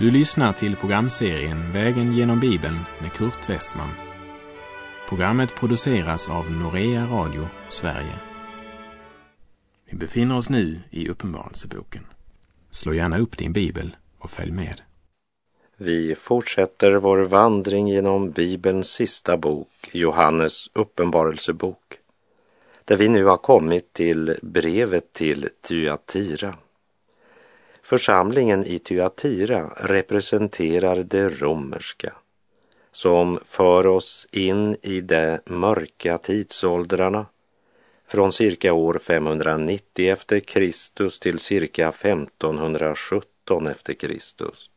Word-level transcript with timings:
Du 0.00 0.10
lyssnar 0.10 0.52
till 0.52 0.76
programserien 0.76 1.72
Vägen 1.72 2.12
genom 2.12 2.40
Bibeln 2.40 2.78
med 3.00 3.12
Kurt 3.12 3.50
Westman. 3.50 3.88
Programmet 5.08 5.54
produceras 5.54 6.30
av 6.30 6.50
Norea 6.50 7.06
Radio 7.06 7.48
Sverige. 7.68 8.14
Vi 9.90 9.96
befinner 9.96 10.36
oss 10.36 10.50
nu 10.50 10.80
i 10.90 11.08
Uppenbarelseboken. 11.08 12.06
Slå 12.70 12.94
gärna 12.94 13.18
upp 13.18 13.38
din 13.38 13.52
bibel 13.52 13.96
och 14.18 14.30
följ 14.30 14.52
med. 14.52 14.80
Vi 15.76 16.14
fortsätter 16.14 16.92
vår 16.92 17.24
vandring 17.24 17.88
genom 17.88 18.30
Bibelns 18.30 18.90
sista 18.90 19.36
bok, 19.36 19.68
Johannes 19.92 20.68
uppenbarelsebok, 20.72 21.98
där 22.84 22.96
vi 22.96 23.08
nu 23.08 23.24
har 23.24 23.36
kommit 23.36 23.92
till 23.92 24.38
brevet 24.42 25.12
till 25.12 25.48
Thyatira. 25.62 26.54
Församlingen 27.82 28.64
i 28.64 28.78
Thyatira 28.78 29.70
representerar 29.76 30.96
det 31.02 31.28
romerska 31.28 32.12
som 32.92 33.38
för 33.44 33.86
oss 33.86 34.26
in 34.30 34.76
i 34.82 35.00
de 35.00 35.38
mörka 35.44 36.18
tidsåldrarna 36.18 37.26
från 38.06 38.32
cirka 38.32 38.72
år 38.72 38.98
590 39.02 40.12
efter 40.12 40.40
Kristus 40.40 41.18
till 41.18 41.38
cirka 41.38 41.88
1517 41.88 43.66
efter 43.66 43.94
Kristus. 43.94 44.70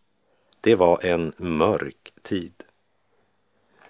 Det 0.61 0.75
var 0.75 1.05
en 1.05 1.33
mörk 1.37 2.13
tid. 2.21 2.53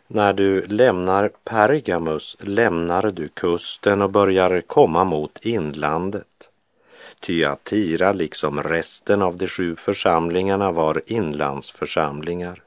När 0.08 0.34
du 0.34 0.66
lämnar 0.66 1.31
Pergamus 1.44 2.38
lämnar 2.39 3.11
du 3.11 3.27
kusten 3.27 4.02
och 4.02 4.09
börjar 4.09 4.61
komma 4.61 5.03
mot 5.03 5.45
inlandet. 5.45 6.50
Tyatira, 7.23 8.11
liksom 8.11 8.63
resten 8.63 9.21
av 9.21 9.38
de 9.38 9.47
sju 9.47 9.75
församlingarna, 9.75 10.71
var 10.71 11.02
inlandsförsamlingar. 11.05 12.63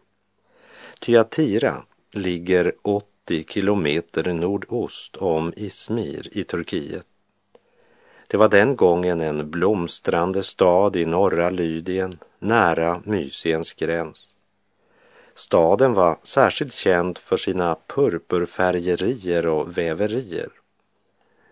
Tyatira 1.01 1.83
ligger 2.13 2.73
80 2.83 3.45
kilometer 3.49 4.33
nordost 4.33 5.17
om 5.17 5.53
Izmir 5.57 6.29
i 6.33 6.45
Turkiet. 6.45 7.07
Det 8.27 8.37
var 8.37 8.49
den 8.49 8.77
gången 8.77 9.21
en 9.21 9.51
blomstrande 9.51 10.43
stad 10.43 10.97
i 10.97 11.07
norra 11.07 11.51
Lydien, 11.51 12.19
nära 12.39 13.03
Mysiens 13.05 13.73
gräns. 13.73 14.29
Staden 15.35 15.95
var 15.95 16.19
särskilt 16.23 16.75
känd 16.75 17.19
för 17.19 17.37
sina 17.37 17.77
purpurfärgerier 17.87 19.47
och 19.47 19.79
väverier. 19.79 20.49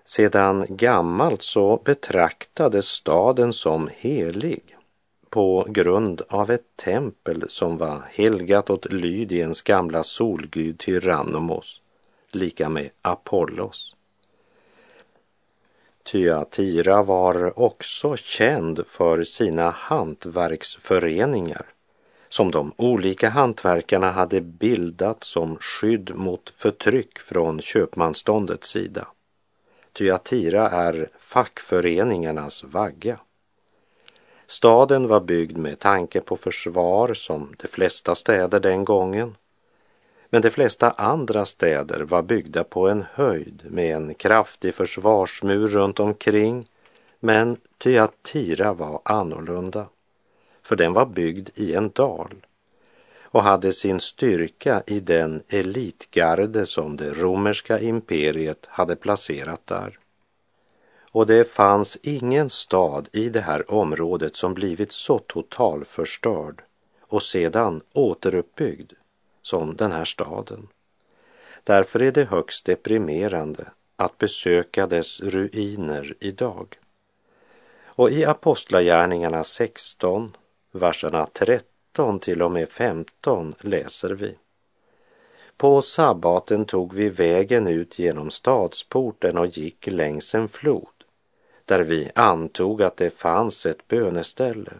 Sedan 0.04 0.66
gammalt 0.68 1.42
så 1.42 1.80
betraktades 1.84 2.86
staden 2.86 3.52
som 3.52 3.90
helig 3.96 4.76
på 5.30 5.66
grund 5.68 6.22
av 6.28 6.50
ett 6.50 6.76
tempel 6.76 7.44
som 7.48 7.78
var 7.78 8.02
helgat 8.10 8.70
åt 8.70 8.92
Lydiens 8.92 9.62
gamla 9.62 10.02
solgud 10.02 10.78
Tyrannomos, 10.78 11.80
lika 12.30 12.68
med 12.68 12.90
Apollos. 13.02 13.94
Thyatira 16.04 17.02
var 17.02 17.60
också 17.60 18.16
känd 18.16 18.86
för 18.86 19.24
sina 19.24 19.70
hantverksföreningar 19.70 21.66
som 22.28 22.50
de 22.50 22.72
olika 22.76 23.28
hantverkarna 23.28 24.10
hade 24.10 24.40
bildat 24.40 25.24
som 25.24 25.56
skydd 25.60 26.14
mot 26.14 26.50
förtryck 26.56 27.18
från 27.18 27.60
köpmanståndets 27.60 28.68
sida. 28.68 29.06
Thyatira 29.94 30.70
är 30.70 31.08
fackföreningarnas 31.18 32.64
vagga. 32.64 33.18
Staden 34.46 35.08
var 35.08 35.20
byggd 35.20 35.56
med 35.56 35.78
tanke 35.78 36.20
på 36.20 36.36
försvar 36.36 37.14
som 37.14 37.54
de 37.58 37.68
flesta 37.68 38.14
städer 38.14 38.60
den 38.60 38.84
gången. 38.84 39.36
Men 40.30 40.42
de 40.42 40.50
flesta 40.50 40.90
andra 40.90 41.46
städer 41.46 42.00
var 42.00 42.22
byggda 42.22 42.64
på 42.64 42.88
en 42.88 43.04
höjd 43.12 43.62
med 43.70 43.96
en 43.96 44.14
kraftig 44.14 44.74
försvarsmur 44.74 45.68
runt 45.68 46.00
omkring. 46.00 46.66
Men 47.20 47.56
Thyatira 47.78 48.72
var 48.72 49.00
annorlunda, 49.04 49.86
för 50.62 50.76
den 50.76 50.92
var 50.92 51.06
byggd 51.06 51.48
i 51.54 51.74
en 51.74 51.90
dal 51.90 52.34
och 53.34 53.42
hade 53.42 53.72
sin 53.72 54.00
styrka 54.00 54.82
i 54.86 55.00
den 55.00 55.42
elitgarde 55.48 56.66
som 56.66 56.96
det 56.96 57.12
romerska 57.12 57.78
imperiet 57.78 58.66
hade 58.66 58.96
placerat 58.96 59.66
där. 59.66 59.98
Och 61.10 61.26
det 61.26 61.50
fanns 61.50 61.98
ingen 62.02 62.50
stad 62.50 63.08
i 63.12 63.28
det 63.28 63.40
här 63.40 63.70
området 63.70 64.36
som 64.36 64.54
blivit 64.54 64.92
så 64.92 65.18
totalförstörd 65.18 66.62
och 67.00 67.22
sedan 67.22 67.80
återuppbyggd 67.92 68.92
som 69.42 69.76
den 69.76 69.92
här 69.92 70.04
staden. 70.04 70.68
Därför 71.64 72.02
är 72.02 72.12
det 72.12 72.24
högst 72.24 72.64
deprimerande 72.64 73.66
att 73.96 74.18
besöka 74.18 74.86
dess 74.86 75.20
ruiner 75.20 76.14
idag. 76.20 76.78
Och 77.84 78.10
i 78.10 78.24
Apostlagärningarna 78.24 79.44
16, 79.44 80.36
verserna 80.72 81.26
30 81.32 81.73
13 81.94 82.18
till 82.18 82.42
och 82.42 82.52
med 82.52 82.68
15 82.68 83.54
läser 83.60 84.10
vi. 84.10 84.34
På 85.56 85.82
sabbaten 85.82 86.64
tog 86.64 86.94
vi 86.94 87.08
vägen 87.08 87.66
ut 87.66 87.98
genom 87.98 88.30
stadsporten 88.30 89.38
och 89.38 89.46
gick 89.46 89.86
längs 89.86 90.34
en 90.34 90.48
flod 90.48 91.04
där 91.64 91.80
vi 91.80 92.10
antog 92.14 92.82
att 92.82 92.96
det 92.96 93.10
fanns 93.10 93.66
ett 93.66 93.88
böneställe. 93.88 94.72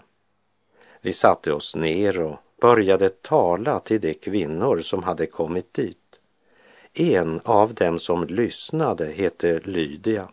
Vi 1.01 1.13
satte 1.13 1.53
oss 1.53 1.77
ner 1.77 2.21
och 2.21 2.37
började 2.61 3.09
tala 3.09 3.81
till 3.81 4.01
de 4.01 4.15
kvinnor 4.15 4.79
som 4.79 5.03
hade 5.03 5.27
kommit 5.27 5.75
dit. 5.75 6.21
En 6.93 7.41
av 7.45 7.75
dem 7.75 7.99
som 7.99 8.27
lyssnade 8.27 9.07
hette 9.07 9.61
Lydia. 9.65 10.29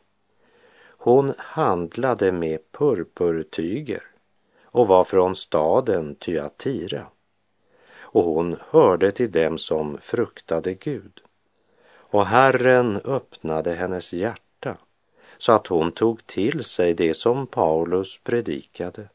Hon 0.97 1.33
handlade 1.37 2.31
med 2.31 2.59
purpurtyger 2.71 4.10
och 4.71 4.87
var 4.87 5.03
från 5.03 5.35
staden 5.35 6.15
Tyatira. 6.15 7.07
Och 7.93 8.23
hon 8.23 8.57
hörde 8.69 9.11
till 9.11 9.31
dem 9.31 9.57
som 9.57 9.97
fruktade 9.97 10.73
Gud. 10.73 11.21
Och 11.93 12.25
Herren 12.25 13.01
öppnade 13.05 13.73
hennes 13.73 14.13
hjärta 14.13 14.77
så 15.37 15.51
att 15.51 15.67
hon 15.67 15.91
tog 15.91 16.27
till 16.27 16.63
sig 16.63 16.93
det 16.93 17.13
som 17.13 17.47
Paulus 17.47 18.19
predikade. 18.23 19.09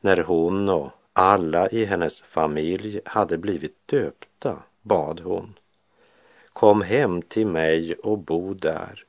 När 0.00 0.16
hon 0.16 0.68
och 0.68 0.90
alla 1.12 1.68
i 1.68 1.84
hennes 1.84 2.20
familj 2.22 3.00
hade 3.04 3.38
blivit 3.38 3.76
döpta 3.86 4.62
bad 4.82 5.20
hon. 5.20 5.58
Kom 6.52 6.82
hem 6.82 7.22
till 7.22 7.46
mig 7.46 7.94
och 7.94 8.18
bo 8.18 8.54
där 8.54 9.04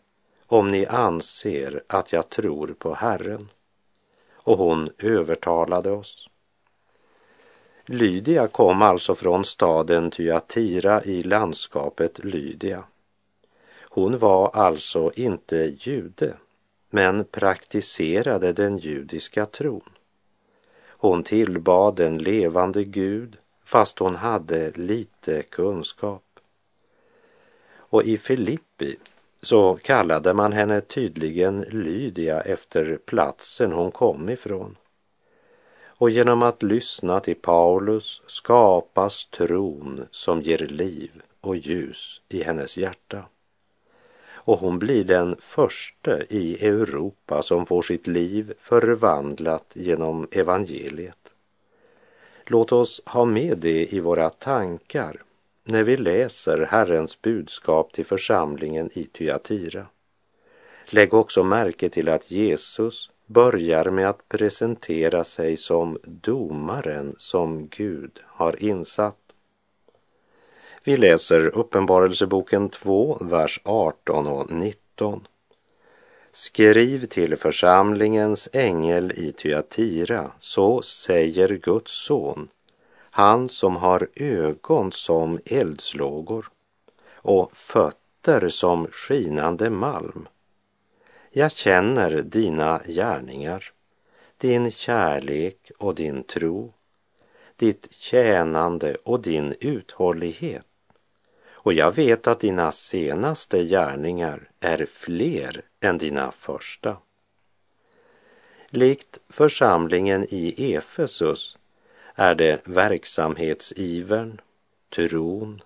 om 0.52 0.72
ni 0.72 0.86
anser 0.86 1.84
att 1.88 2.14
jag 2.14 2.30
tror 2.30 2.68
på 2.68 2.94
Herren. 2.94 3.50
Och 4.44 4.58
hon 4.58 4.90
övertalade 4.98 5.92
oss. 5.92 6.30
Lydia 7.86 8.48
kom 8.48 8.82
alltså 8.82 9.16
från 9.16 9.46
staden 9.46 10.12
Thyatira 10.12 11.04
i 11.04 11.24
landskapet 11.24 12.26
Lydia. 12.26 12.84
Hon 13.90 14.18
var 14.18 14.50
alltså 14.56 15.12
inte 15.16 15.76
jude, 15.80 16.34
men 16.90 17.26
praktiserade 17.26 18.54
den 18.54 18.78
judiska 18.78 19.46
tron. 19.46 19.90
Hon 20.88 21.24
tillbad 21.24 21.96
den 21.96 22.18
levande 22.18 22.84
Gud 22.84 23.38
fast 23.64 24.00
hon 24.00 24.16
hade 24.16 24.72
lite 24.72 25.42
kunskap. 25.42 26.24
Och 27.76 28.04
i 28.04 28.18
Filippi 28.18 28.96
så 29.42 29.76
kallade 29.76 30.34
man 30.34 30.54
henne 30.54 30.82
tydligen 30.82 31.62
Lydia 31.62 32.42
efter 32.42 33.00
platsen 33.06 33.72
hon 33.72 33.92
kom 33.92 34.30
ifrån. 34.30 34.78
Och 35.84 36.10
genom 36.10 36.44
att 36.44 36.64
lyssna 36.64 37.20
till 37.20 37.36
Paulus 37.36 38.22
skapas 38.28 39.26
tron 39.26 40.06
som 40.12 40.42
ger 40.42 40.58
liv 40.58 41.22
och 41.42 41.56
ljus 41.56 42.22
i 42.30 42.44
hennes 42.44 42.78
hjärta. 42.78 43.26
Och 44.44 44.60
hon 44.60 44.80
blir 44.80 45.04
den 45.04 45.36
första 45.40 46.24
i 46.24 46.68
Europa 46.68 47.42
som 47.42 47.66
får 47.66 47.82
sitt 47.82 48.08
liv 48.08 48.54
förvandlat 48.60 49.72
genom 49.74 50.28
evangeliet. 50.32 51.34
Låt 52.46 52.72
oss 52.72 53.02
ha 53.06 53.26
med 53.26 53.58
det 53.58 53.94
i 53.94 54.00
våra 54.00 54.30
tankar 54.30 55.24
när 55.64 55.84
vi 55.84 55.98
läser 55.98 56.58
Herrens 56.58 57.22
budskap 57.22 57.94
till 57.94 58.06
församlingen 58.06 58.90
i 58.94 59.04
Thyatira. 59.04 59.86
Lägg 60.86 61.14
också 61.14 61.44
märke 61.44 61.90
till 61.90 62.10
att 62.10 62.32
Jesus 62.32 63.10
börjar 63.26 63.90
med 63.90 64.10
att 64.10 64.30
presentera 64.30 65.24
sig 65.24 65.58
som 65.58 66.00
domaren 66.04 67.16
som 67.18 67.68
Gud 67.68 68.20
har 68.26 68.64
insatt. 68.64 69.18
Vi 70.84 70.98
läser 70.98 71.58
Uppenbarelseboken 71.58 72.70
2, 72.70 73.18
vers 73.22 73.62
18 73.64 74.28
och 74.28 74.52
19. 74.52 75.28
Skriv 76.32 77.06
till 77.06 77.38
församlingens 77.38 78.50
ängel 78.54 79.12
i 79.12 79.32
Thyatira, 79.32 80.32
så 80.40 80.82
säger 80.82 81.50
Guds 81.50 81.92
son, 81.92 82.48
han 83.14 83.50
som 83.50 83.76
har 83.76 84.08
ögon 84.16 84.92
som 84.92 85.40
eldslågor 85.46 86.50
och 87.14 87.58
fötter 87.58 88.50
som 88.50 88.88
skinande 88.92 89.70
malm. 89.70 90.28
Jag 91.32 91.52
känner 91.52 92.22
dina 92.22 92.82
gärningar, 92.88 93.72
din 94.38 94.72
kärlek 94.72 95.72
och 95.78 95.96
din 95.96 96.24
tro, 96.24 96.74
ditt 97.56 97.94
tjänande 97.94 98.96
och 99.04 99.22
din 99.22 99.56
uthållighet. 99.60 100.66
Och 101.64 101.74
jag 101.74 101.96
vet 101.96 102.28
att 102.28 102.40
dina 102.40 102.72
senaste 102.72 103.64
gärningar 103.64 104.50
är 104.60 104.86
fler 104.86 105.62
än 105.80 105.98
dina 105.98 106.32
första. 106.32 106.98
Likt 108.70 109.20
församlingen 109.30 110.26
i 110.30 110.74
Efesus 110.76 111.58
är 112.16 112.36
det 112.36 112.68
verksamhetsivern, 112.68 114.42
tron, 114.90 115.62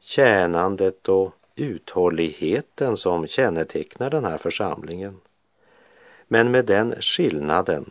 tjänandet 0.00 1.08
och 1.08 1.34
uthålligheten 1.56 2.96
som 2.96 3.26
kännetecknar 3.26 4.10
den 4.10 4.24
här 4.24 4.38
församlingen. 4.38 5.20
Men 6.28 6.50
med 6.50 6.64
den 6.64 6.94
skillnaden 7.00 7.90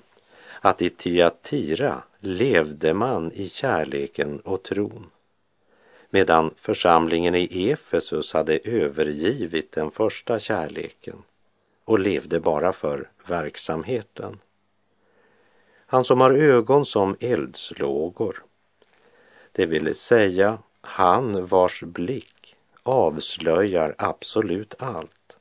att 0.62 0.82
i 0.82 0.90
Tyatira 0.90 2.04
levde 2.20 2.94
man 2.94 3.32
i 3.32 3.50
kärleken 3.50 4.40
och 4.40 4.64
tron 4.64 5.10
medan 6.10 6.54
församlingen 6.58 7.36
i 7.36 7.70
Efesus 7.72 8.34
hade 8.34 8.60
övergivit 8.64 9.72
den 9.72 9.92
första 9.92 10.40
kärleken 10.40 11.24
och 11.86 12.00
levde 12.00 12.40
bara 12.40 12.74
för 12.74 13.10
verksamheten. 13.28 14.40
Han 15.92 16.04
som 16.04 16.22
har 16.22 16.32
ögon 16.32 16.86
som 16.86 17.16
eldslågor, 17.20 18.44
det 19.52 19.66
vill 19.66 19.96
säga 19.96 20.58
han 20.82 21.46
vars 21.46 21.84
blick 21.84 22.56
avslöjar 22.84 23.96
absolut 23.98 24.76
allt. 24.80 25.38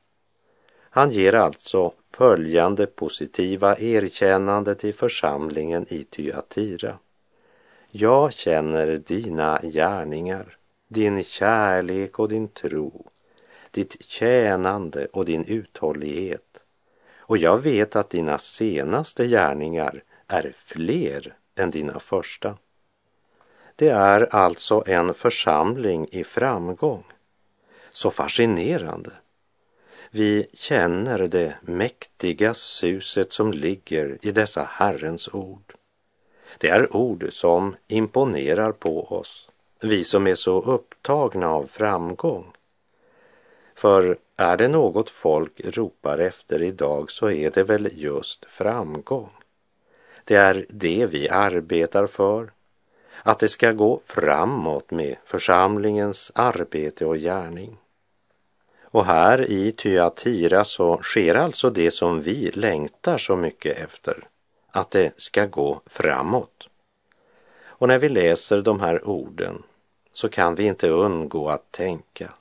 Han 0.91 1.11
ger 1.11 1.33
alltså 1.33 1.93
följande 2.11 2.87
positiva 2.87 3.79
erkännande 3.79 4.75
till 4.75 4.95
församlingen 4.95 5.87
i 5.89 6.05
Tyatira. 6.05 6.99
Jag 7.91 8.33
känner 8.33 8.97
dina 8.97 9.61
gärningar, 9.63 10.57
din 10.89 11.25
kärlek 11.25 12.19
och 12.19 12.29
din 12.29 12.49
tro, 12.49 13.07
ditt 13.71 14.03
tjänande 14.05 15.07
och 15.13 15.25
din 15.25 15.45
uthållighet. 15.45 16.59
Och 17.17 17.39
jag 17.39 17.59
vet 17.59 17.97
att 17.97 18.11
dina 18.11 18.39
senaste 18.39 19.27
gärningar 19.27 20.03
är 20.29 20.55
fler 20.57 21.35
än 21.55 21.71
dina 21.71 21.99
första. 21.99 22.57
Det 23.77 23.89
är 23.89 24.35
alltså 24.35 24.83
en 24.87 25.15
församling 25.15 26.09
i 26.11 26.25
framgång. 26.25 27.05
Så 27.91 28.11
fascinerande. 28.11 29.11
Vi 30.11 30.47
känner 30.53 31.19
det 31.19 31.55
mäktiga 31.61 32.55
suset 32.55 33.33
som 33.33 33.53
ligger 33.53 34.19
i 34.23 34.31
dessa 34.31 34.69
Herrens 34.71 35.29
ord. 35.33 35.75
Det 36.59 36.69
är 36.69 36.97
ord 36.97 37.27
som 37.31 37.77
imponerar 37.89 38.73
på 38.73 39.05
oss, 39.05 39.49
vi 39.81 40.05
som 40.05 40.27
är 40.27 40.35
så 40.35 40.61
upptagna 40.61 41.49
av 41.49 41.67
framgång. 41.67 42.53
För 43.75 44.19
är 44.37 44.57
det 44.57 44.69
något 44.69 45.11
folk 45.11 45.61
ropar 45.65 46.19
efter 46.19 46.63
idag 46.63 47.11
så 47.11 47.31
är 47.31 47.51
det 47.51 47.63
väl 47.63 47.91
just 47.93 48.45
framgång. 48.45 49.31
Det 50.29 50.37
är 50.37 50.67
det 50.69 51.07
vi 51.07 51.29
arbetar 51.29 52.07
för, 52.07 52.53
att 53.23 53.39
det 53.39 53.49
ska 53.49 53.73
gå 53.73 54.01
framåt 54.05 54.91
med 54.91 55.17
församlingens 55.25 56.33
arbete 56.35 57.07
och 57.07 57.17
gärning. 57.17 57.77
Och 58.83 59.05
här 59.05 59.51
i 59.51 59.73
Tyatira 59.73 60.65
så 60.65 61.03
sker 61.03 61.35
alltså 61.35 61.71
det 61.71 61.91
som 61.91 62.21
vi 62.21 62.51
längtar 62.51 63.19
så 63.19 63.37
mycket 63.37 63.79
efter, 63.79 64.29
att 64.71 64.91
det 64.91 65.13
ska 65.17 65.47
gå 65.47 65.81
framåt. 65.87 66.69
Och 67.61 67.89
när 67.89 67.99
vi 67.99 68.09
läser 68.09 68.63
de 68.63 68.81
här 68.81 69.09
orden 69.09 69.63
så 70.13 70.29
kan 70.29 70.55
vi 70.55 70.67
inte 70.67 70.89
undgå 70.89 71.49
att 71.49 71.73
tänka, 71.73 72.33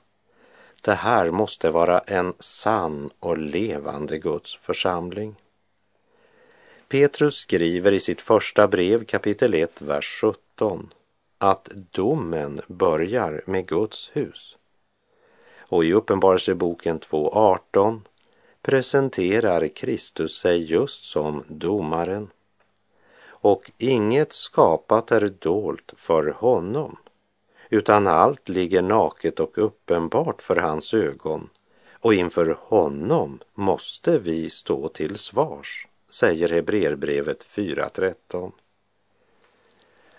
det 0.82 0.94
här 0.94 1.30
måste 1.30 1.70
vara 1.70 1.98
en 1.98 2.34
sann 2.38 3.10
och 3.20 3.38
levande 3.38 4.18
Guds 4.18 4.56
församling. 4.56 5.34
Petrus 6.88 7.34
skriver 7.34 7.92
i 7.92 8.00
sitt 8.00 8.20
första 8.20 8.68
brev 8.68 9.04
kapitel 9.04 9.54
1, 9.54 9.82
vers 9.82 10.20
17 10.20 10.92
att 11.38 11.68
domen 11.90 12.60
börjar 12.66 13.42
med 13.46 13.66
Guds 13.66 14.10
hus. 14.12 14.56
Och 15.58 15.84
i 15.84 15.92
Uppenbarelseboken 15.92 17.00
2.18 17.00 18.00
presenterar 18.62 19.68
Kristus 19.68 20.38
sig 20.38 20.72
just 20.72 21.04
som 21.04 21.44
domaren. 21.48 22.30
Och 23.20 23.70
inget 23.78 24.32
skapat 24.32 25.12
är 25.12 25.28
dolt 25.28 25.92
för 25.96 26.26
honom, 26.26 26.96
utan 27.70 28.06
allt 28.06 28.48
ligger 28.48 28.82
naket 28.82 29.40
och 29.40 29.58
uppenbart 29.58 30.42
för 30.42 30.56
hans 30.56 30.94
ögon 30.94 31.50
och 31.92 32.14
inför 32.14 32.58
honom 32.60 33.40
måste 33.54 34.18
vi 34.18 34.50
stå 34.50 34.88
till 34.88 35.18
svars 35.18 35.87
säger 36.08 36.48
Hebreerbrevet 36.48 37.44
4.13. 37.44 38.52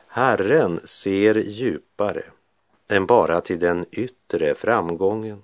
Herren 0.07 0.79
ser 0.83 1.35
djupare 1.35 2.23
än 2.87 3.05
bara 3.05 3.41
till 3.41 3.59
den 3.59 3.85
yttre 3.91 4.55
framgången. 4.55 5.43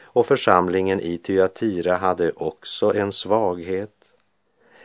Och 0.00 0.26
församlingen 0.26 1.00
i 1.00 1.18
Tyatira 1.18 1.96
hade 1.96 2.32
också 2.32 2.94
en 2.94 3.12
svaghet, 3.12 4.14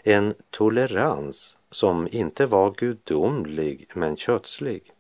en 0.04 0.34
tolerans 0.50 1.58
som 1.72 2.08
inte 2.12 2.46
var 2.46 2.72
gudomlig 2.72 3.90
men 3.94 4.18
kötslig. 4.18 4.92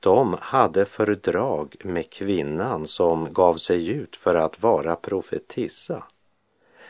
De 0.00 0.36
hade 0.40 0.84
fördrag 0.84 1.76
med 1.84 2.10
kvinnan 2.10 2.86
som 2.86 3.32
gav 3.32 3.54
sig 3.54 3.88
ut 3.88 4.16
för 4.16 4.34
att 4.34 4.62
vara 4.62 4.96
profetissa 4.96 6.04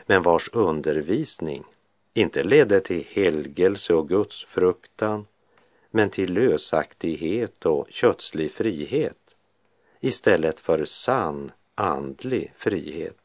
men 0.09 0.21
vars 0.21 0.49
undervisning 0.53 1.63
inte 2.13 2.43
ledde 2.43 2.79
till 2.79 3.05
helgelse 3.09 3.93
och 3.93 4.09
gudsfruktan, 4.09 5.25
men 5.91 6.09
till 6.09 6.33
lösaktighet 6.33 7.65
och 7.65 7.87
kötslig 7.89 8.51
frihet 8.51 9.35
istället 9.99 10.59
för 10.59 10.85
sann 10.85 11.51
andlig 11.75 12.53
frihet. 12.55 13.18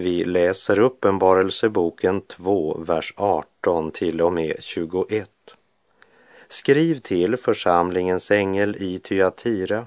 Vi 0.00 0.24
läser 0.24 0.78
Uppenbarelseboken 0.78 2.20
2, 2.20 2.78
vers 2.78 3.14
18 3.16 3.90
till 3.90 4.20
och 4.20 4.32
med 4.32 4.56
21. 4.60 5.30
Skriv 6.48 7.00
till 7.00 7.36
församlingens 7.36 8.30
ängel 8.30 8.76
i 8.76 8.98
Tyatira. 8.98 9.86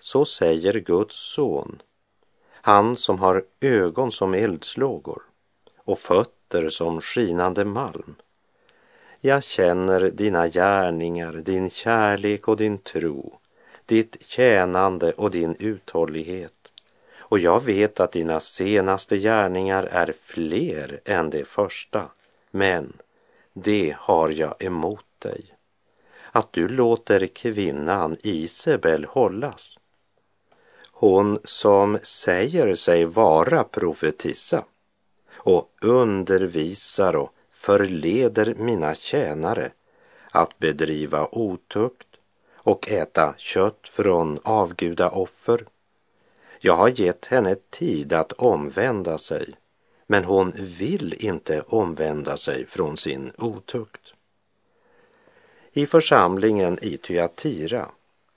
Så 0.00 0.24
säger 0.24 0.72
Guds 0.72 1.16
son, 1.34 1.82
han 2.52 2.96
som 2.96 3.18
har 3.18 3.44
ögon 3.60 4.12
som 4.12 4.34
eldslågor 4.34 5.22
och 5.76 5.98
fötter 5.98 6.68
som 6.68 7.00
skinande 7.00 7.64
malm. 7.64 8.14
Jag 9.20 9.44
känner 9.44 10.00
dina 10.00 10.48
gärningar, 10.48 11.32
din 11.32 11.70
kärlek 11.70 12.48
och 12.48 12.56
din 12.56 12.78
tro, 12.78 13.38
ditt 13.86 14.16
tjänande 14.26 15.12
och 15.12 15.30
din 15.30 15.56
uthållighet 15.58 16.61
och 17.32 17.38
jag 17.38 17.64
vet 17.64 18.00
att 18.00 18.12
dina 18.12 18.40
senaste 18.40 19.18
gärningar 19.18 19.84
är 19.84 20.14
fler 20.22 21.00
än 21.04 21.30
de 21.30 21.44
första, 21.44 22.08
men 22.50 22.92
det 23.52 23.96
har 23.98 24.30
jag 24.30 24.54
emot 24.58 25.04
dig, 25.18 25.54
att 26.32 26.52
du 26.52 26.68
låter 26.68 27.26
kvinnan 27.26 28.16
Isabel 28.22 29.04
hållas. 29.04 29.78
Hon 30.90 31.38
som 31.44 31.98
säger 32.02 32.74
sig 32.74 33.04
vara 33.04 33.64
profetissa 33.64 34.64
och 35.32 35.70
undervisar 35.80 37.16
och 37.16 37.34
förleder 37.50 38.54
mina 38.54 38.94
tjänare 38.94 39.72
att 40.30 40.58
bedriva 40.58 41.28
otukt 41.32 42.08
och 42.54 42.90
äta 42.90 43.34
kött 43.36 43.88
från 43.88 44.38
avgudaoffer. 44.42 45.66
Jag 46.64 46.74
har 46.74 46.88
gett 47.00 47.26
henne 47.26 47.56
tid 47.70 48.12
att 48.12 48.32
omvända 48.32 49.18
sig, 49.18 49.54
men 50.06 50.24
hon 50.24 50.52
vill 50.56 51.14
inte 51.24 51.60
omvända 51.60 52.36
sig 52.36 52.66
från 52.66 52.96
sin 52.96 53.32
otukt. 53.38 54.14
I 55.72 55.86
församlingen 55.86 56.78
i 56.82 56.96
Thyatira 56.96 57.88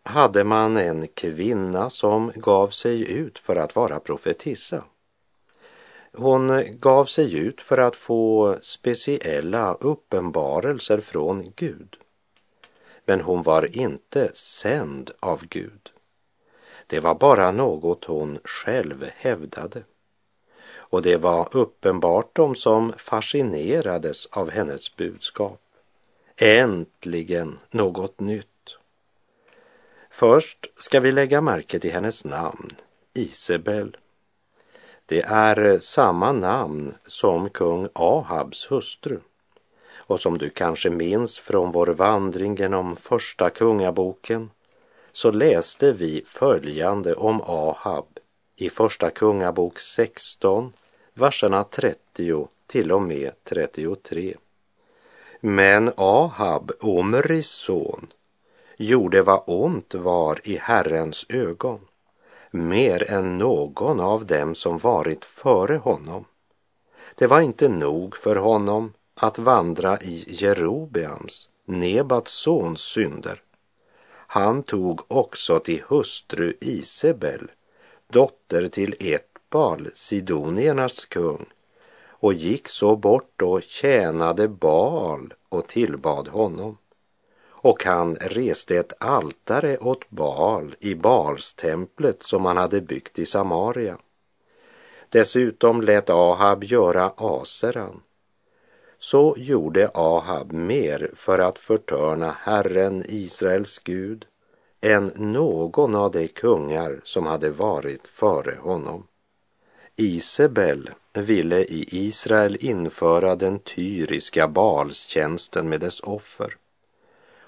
hade 0.03 0.43
man 0.43 0.77
en 0.77 1.07
kvinna 1.07 1.89
som 1.89 2.31
gav 2.35 2.67
sig 2.67 3.11
ut 3.11 3.39
för 3.39 3.55
att 3.55 3.75
vara 3.75 3.99
profetissa. 3.99 4.83
Hon 6.13 6.63
gav 6.79 7.05
sig 7.05 7.37
ut 7.37 7.61
för 7.61 7.77
att 7.77 7.95
få 7.95 8.57
speciella 8.61 9.73
uppenbarelser 9.73 11.01
från 11.01 11.53
Gud. 11.55 11.97
Men 13.05 13.21
hon 13.21 13.43
var 13.43 13.77
inte 13.77 14.31
sänd 14.33 15.11
av 15.19 15.45
Gud. 15.47 15.91
Det 16.87 16.99
var 16.99 17.15
bara 17.15 17.51
något 17.51 18.05
hon 18.05 18.39
själv 18.43 19.09
hävdade. 19.15 19.83
Och 20.73 21.01
det 21.01 21.17
var 21.17 21.47
uppenbart 21.51 22.35
de 22.35 22.55
som 22.55 22.93
fascinerades 22.97 24.25
av 24.25 24.51
hennes 24.51 24.95
budskap. 24.95 25.61
Äntligen 26.37 27.59
något 27.71 28.19
nytt. 28.19 28.77
Först 30.11 30.67
ska 30.77 30.99
vi 30.99 31.11
lägga 31.11 31.41
märke 31.41 31.79
till 31.79 31.91
hennes 31.91 32.25
namn, 32.25 32.75
Isabel. 33.13 33.97
Det 35.05 35.21
är 35.21 35.79
samma 35.79 36.31
namn 36.31 36.95
som 37.03 37.49
kung 37.49 37.89
Ahabs 37.93 38.71
hustru 38.71 39.19
och 40.07 40.19
som 40.19 40.37
du 40.37 40.49
kanske 40.49 40.89
minns 40.89 41.37
från 41.37 41.71
vår 41.71 41.87
vandring 41.87 42.55
genom 42.55 42.95
första 42.95 43.49
kungaboken 43.49 44.49
så 45.15 45.31
läste 45.31 45.91
vi 45.91 46.23
följande 46.25 47.13
om 47.13 47.41
Ahab 47.41 48.05
i 48.55 48.69
Första 48.69 49.09
Kungabok 49.09 49.79
16, 49.79 50.73
verserna 51.13 51.63
30 51.63 52.47
till 52.67 52.91
och 52.91 53.01
med 53.01 53.31
33. 53.43 54.35
Men 55.39 55.91
Ahab, 55.97 56.71
Omris 56.79 57.47
son, 57.47 58.07
gjorde 58.77 59.21
vad 59.21 59.43
ont 59.47 59.93
var 59.93 60.39
i 60.43 60.57
Herrens 60.57 61.25
ögon, 61.29 61.79
mer 62.51 63.11
än 63.11 63.37
någon 63.37 63.99
av 63.99 64.25
dem 64.25 64.55
som 64.55 64.77
varit 64.77 65.25
före 65.25 65.75
honom. 65.75 66.25
Det 67.15 67.27
var 67.27 67.41
inte 67.41 67.69
nog 67.69 68.15
för 68.15 68.35
honom 68.35 68.93
att 69.15 69.39
vandra 69.39 69.97
i 69.97 70.25
Jerobeams, 70.27 71.49
Nebats 71.65 72.31
sons 72.31 72.81
synder. 72.81 73.41
Han 74.27 74.63
tog 74.63 75.01
också 75.07 75.59
till 75.59 75.83
hustru 75.87 76.53
Isabel, 76.61 77.51
dotter 78.07 78.67
till 78.67 78.95
Etbal, 78.99 79.89
Sidoniernas 79.93 81.05
kung, 81.05 81.45
och 82.07 82.33
gick 82.33 82.67
så 82.67 82.95
bort 82.95 83.41
och 83.41 83.63
tjänade 83.63 84.47
Baal 84.47 85.33
och 85.49 85.67
tillbad 85.67 86.27
honom 86.27 86.77
och 87.65 87.83
han 87.83 88.15
reste 88.15 88.77
ett 88.77 88.93
altare 88.99 89.77
åt 89.77 90.09
Baal 90.09 90.75
i 90.79 90.95
Baalstemplet 90.95 92.23
som 92.23 92.45
han 92.45 92.57
hade 92.57 92.81
byggt 92.81 93.19
i 93.19 93.25
Samaria. 93.25 93.97
Dessutom 95.09 95.81
lät 95.81 96.09
Ahab 96.09 96.63
göra 96.63 97.13
Aseran. 97.17 98.01
Så 98.99 99.35
gjorde 99.37 99.91
Ahab 99.93 100.51
mer 100.51 101.11
för 101.13 101.39
att 101.39 101.59
förtörna 101.59 102.35
Herren, 102.39 103.03
Israels 103.07 103.79
Gud, 103.79 104.25
än 104.81 105.11
någon 105.15 105.95
av 105.95 106.11
de 106.11 106.27
kungar 106.27 107.01
som 107.03 107.25
hade 107.25 107.49
varit 107.49 108.07
före 108.07 108.55
honom. 108.61 109.07
Isabel 109.95 110.89
ville 111.13 111.59
i 111.59 111.85
Israel 111.91 112.57
införa 112.59 113.35
den 113.35 113.59
tyriska 113.59 114.47
balstjänsten 114.47 115.69
med 115.69 115.79
dess 115.81 115.99
offer 115.99 116.57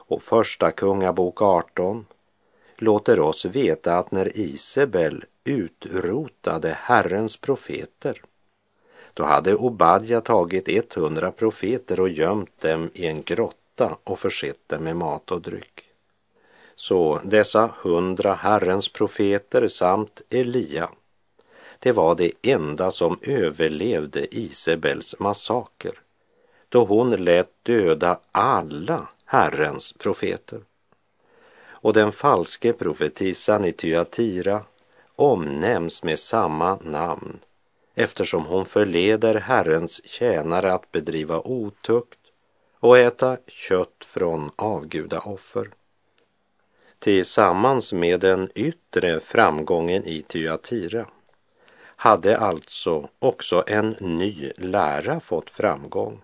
och 0.07 0.21
Första 0.21 0.71
Kungabok 0.71 1.41
18 1.41 2.05
låter 2.77 3.19
oss 3.19 3.45
veta 3.45 3.97
att 3.97 4.11
när 4.11 4.37
Isabel 4.37 5.25
utrotade 5.43 6.77
Herrens 6.81 7.37
profeter 7.37 8.21
då 9.17 9.23
hade 9.23 9.55
Obadja 9.55 10.21
tagit 10.21 10.69
100 10.97 11.31
profeter 11.31 11.99
och 11.99 12.09
gömt 12.09 12.61
dem 12.61 12.89
i 12.93 13.05
en 13.05 13.23
grotta 13.23 13.97
och 14.03 14.19
försett 14.19 14.69
dem 14.69 14.83
med 14.83 14.95
mat 14.95 15.31
och 15.31 15.41
dryck. 15.41 15.83
Så 16.75 17.19
dessa 17.23 17.73
hundra 17.81 18.33
Herrens 18.33 18.89
profeter 18.89 19.67
samt 19.67 20.21
Elia, 20.29 20.89
det 21.79 21.91
var 21.91 22.15
det 22.15 22.31
enda 22.41 22.91
som 22.91 23.19
överlevde 23.21 24.35
Isabels 24.35 25.15
massaker, 25.19 25.99
då 26.69 26.85
hon 26.85 27.09
lät 27.09 27.49
döda 27.63 28.19
alla 28.31 29.07
Herrens 29.25 29.93
profeter. 29.93 30.59
Och 31.67 31.93
den 31.93 32.11
falske 32.11 32.73
profetissan 32.73 33.65
i 33.65 33.71
Thyatira 33.71 34.61
omnämns 35.15 36.03
med 36.03 36.19
samma 36.19 36.75
namn 36.75 37.39
eftersom 37.99 38.45
hon 38.45 38.65
förleder 38.65 39.35
Herrens 39.35 40.05
tjänare 40.05 40.73
att 40.73 40.91
bedriva 40.91 41.39
otukt 41.39 42.19
och 42.79 42.97
äta 42.97 43.37
kött 43.47 44.05
från 44.05 44.51
avgudaoffer. 44.55 45.69
Tillsammans 46.99 47.93
med 47.93 48.19
den 48.19 48.49
yttre 48.55 49.19
framgången 49.19 50.03
i 50.05 50.21
Tyatira 50.21 51.05
hade 51.95 52.37
alltså 52.37 53.09
också 53.19 53.63
en 53.67 53.89
ny 53.99 54.51
lära 54.57 55.19
fått 55.19 55.49
framgång 55.49 56.21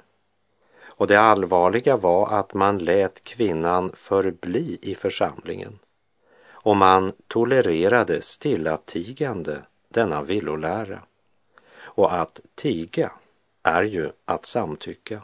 och 0.83 1.07
det 1.07 1.19
allvarliga 1.19 1.97
var 1.97 2.39
att 2.39 2.53
man 2.53 2.77
lät 2.77 3.23
kvinnan 3.23 3.91
förbli 3.95 4.79
i 4.81 4.95
församlingen 4.95 5.79
och 6.49 6.77
man 6.77 7.13
tolererade 7.27 8.21
stillatigande 8.21 9.61
denna 9.89 10.21
villolära. 10.21 10.99
Och 11.95 12.13
att 12.13 12.39
tiga 12.55 13.11
är 13.63 13.83
ju 13.83 14.11
att 14.25 14.45
samtycka. 14.45 15.21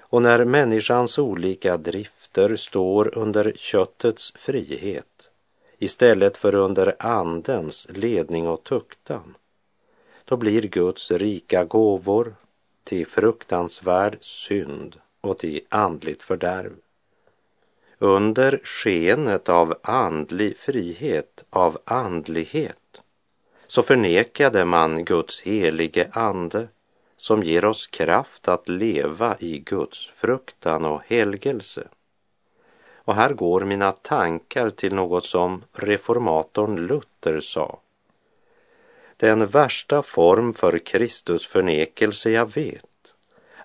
Och 0.00 0.22
när 0.22 0.44
människans 0.44 1.18
olika 1.18 1.76
drifter 1.76 2.56
står 2.56 3.18
under 3.18 3.52
köttets 3.56 4.32
frihet 4.36 5.30
istället 5.78 6.36
för 6.36 6.54
under 6.54 6.96
andens 6.98 7.86
ledning 7.90 8.48
och 8.48 8.64
tuktan, 8.64 9.34
då 10.24 10.36
blir 10.36 10.62
Guds 10.62 11.10
rika 11.10 11.64
gåvor 11.64 12.34
till 12.84 13.06
fruktansvärd 13.06 14.16
synd 14.20 14.96
och 15.20 15.38
till 15.38 15.60
andligt 15.68 16.22
fördärv. 16.22 16.72
Under 17.98 18.60
skenet 18.64 19.48
av 19.48 19.74
andlig 19.82 20.56
frihet, 20.56 21.44
av 21.50 21.78
andlighet, 21.84 23.00
så 23.70 23.82
förnekade 23.82 24.64
man 24.64 25.04
Guds 25.04 25.40
helige 25.40 26.08
ande 26.12 26.68
som 27.16 27.42
ger 27.42 27.64
oss 27.64 27.86
kraft 27.86 28.48
att 28.48 28.68
leva 28.68 29.36
i 29.38 29.58
Guds 29.58 30.10
fruktan 30.10 30.84
och 30.84 31.02
helgelse. 31.06 31.88
Och 32.94 33.14
här 33.14 33.32
går 33.32 33.60
mina 33.60 33.92
tankar 33.92 34.70
till 34.70 34.94
något 34.94 35.24
som 35.24 35.64
reformatorn 35.72 36.86
Luther 36.86 37.40
sa 37.40 37.80
den 39.16 39.46
värsta 39.46 40.02
form 40.02 40.54
för 40.54 40.78
Kristus 40.78 41.46
förnekelse 41.46 42.30
jag 42.30 42.54
vet 42.54 42.84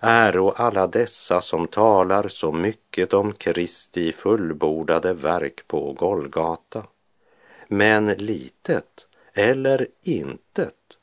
äro 0.01 0.49
alla 0.49 0.87
dessa 0.87 1.41
som 1.41 1.67
talar 1.67 2.27
så 2.27 2.51
mycket 2.51 3.13
om 3.13 3.33
Kristi 3.33 4.13
fullbordade 4.13 5.13
verk 5.13 5.67
på 5.67 5.93
Golgata, 5.93 6.83
men 7.67 8.05
litet 8.07 9.04
eller 9.35 9.87
intet 10.01 10.97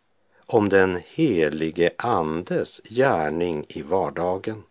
om 0.47 0.69
den 0.69 1.01
helige 1.07 1.91
Andes 1.99 2.81
gärning 2.85 3.65
i 3.69 3.83
vardagen. 3.83 4.63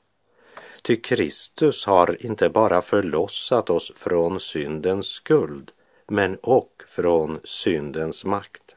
Ty 0.82 0.96
Kristus 0.96 1.86
har 1.86 2.26
inte 2.26 2.50
bara 2.50 2.82
förlossat 2.82 3.70
oss 3.70 3.92
från 3.96 4.40
syndens 4.40 5.08
skuld, 5.08 5.72
men 6.08 6.36
och 6.36 6.84
från 6.88 7.40
syndens 7.44 8.26
makt. 8.26 8.76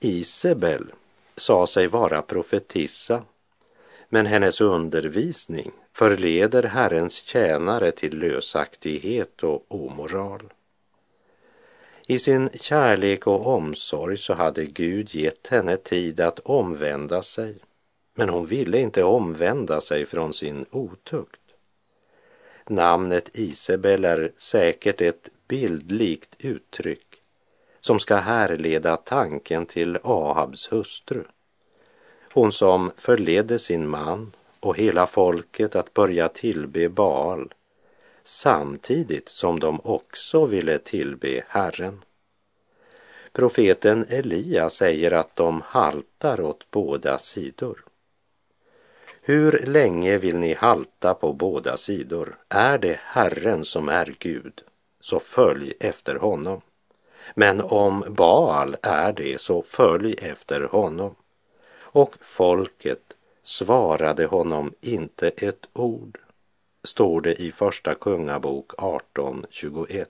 Isabel 0.00 0.92
sa 1.36 1.66
sig 1.66 1.86
vara 1.86 2.22
profetissa, 2.22 3.24
men 4.08 4.26
hennes 4.26 4.60
undervisning 4.60 5.70
förleder 5.92 6.62
Herrens 6.62 7.14
tjänare 7.14 7.90
till 7.92 8.18
lösaktighet 8.18 9.42
och 9.42 9.64
omoral. 9.68 10.52
I 12.12 12.18
sin 12.18 12.50
kärlek 12.54 13.26
och 13.26 13.46
omsorg 13.46 14.16
så 14.18 14.34
hade 14.34 14.64
Gud 14.64 15.14
gett 15.14 15.48
henne 15.48 15.76
tid 15.76 16.20
att 16.20 16.38
omvända 16.40 17.22
sig, 17.22 17.54
men 18.14 18.28
hon 18.28 18.46
ville 18.46 18.78
inte 18.78 19.02
omvända 19.04 19.80
sig 19.80 20.06
från 20.06 20.34
sin 20.34 20.66
otukt. 20.70 21.40
Namnet 22.66 23.30
Isabel 23.32 24.04
är 24.04 24.32
säkert 24.36 25.00
ett 25.00 25.28
bildlikt 25.48 26.36
uttryck 26.38 27.06
som 27.80 27.98
ska 27.98 28.16
härleda 28.16 28.96
tanken 28.96 29.66
till 29.66 29.98
Ahabs 30.02 30.72
hustru. 30.72 31.24
Hon 32.32 32.52
som 32.52 32.90
förledde 32.96 33.58
sin 33.58 33.88
man 33.88 34.32
och 34.60 34.76
hela 34.76 35.06
folket 35.06 35.76
att 35.76 35.94
börja 35.94 36.28
tillbe 36.28 36.88
Baal 36.88 37.52
samtidigt 38.24 39.28
som 39.28 39.60
de 39.60 39.80
också 39.84 40.46
ville 40.46 40.78
tillbe 40.78 41.44
Herren. 41.48 42.04
Profeten 43.32 44.06
Elia 44.08 44.70
säger 44.70 45.12
att 45.12 45.36
de 45.36 45.60
haltar 45.60 46.40
åt 46.40 46.70
båda 46.70 47.18
sidor. 47.18 47.84
Hur 49.20 49.66
länge 49.66 50.18
vill 50.18 50.36
ni 50.36 50.54
halta 50.54 51.14
på 51.14 51.32
båda 51.32 51.76
sidor? 51.76 52.38
Är 52.48 52.78
det 52.78 53.00
Herren 53.02 53.64
som 53.64 53.88
är 53.88 54.16
Gud, 54.18 54.62
så 55.00 55.20
följ 55.20 55.72
efter 55.80 56.16
honom. 56.16 56.60
Men 57.34 57.60
om 57.60 58.04
Baal 58.08 58.76
är 58.82 59.12
det, 59.12 59.40
så 59.40 59.62
följ 59.62 60.14
efter 60.18 60.60
honom. 60.60 61.14
Och 61.74 62.16
folket 62.20 63.16
svarade 63.42 64.26
honom 64.26 64.74
inte 64.80 65.28
ett 65.28 65.66
ord, 65.72 66.18
står 66.84 67.20
det 67.20 67.34
i 67.34 67.52
Första 67.52 67.94
Kungabok 67.94 68.72
18.21. 68.72 70.06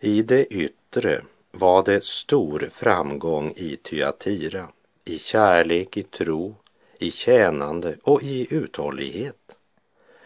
I 0.00 0.22
det 0.22 0.44
yttre 0.44 1.22
var 1.50 1.84
det 1.84 2.04
stor 2.04 2.68
framgång 2.70 3.52
i 3.56 3.76
Tyatira 3.76 4.68
i 5.04 5.18
kärlek, 5.18 5.96
i 5.96 6.02
tro, 6.02 6.56
i 6.98 7.10
tjänande 7.10 7.96
och 8.02 8.22
i 8.22 8.54
uthållighet. 8.54 9.56